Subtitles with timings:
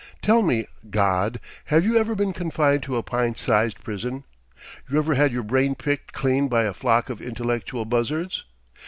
[0.23, 4.23] Tell me, god, have you ever been confined to a pint sized prison?
[4.89, 8.43] You ever had your brain picked clean by a flock of intellectual buzzards?